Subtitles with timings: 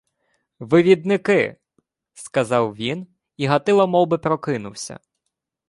[0.59, 1.55] —Вивідники,—
[2.13, 3.07] сказав він,
[3.37, 4.99] і Гатило мовби прокинувся.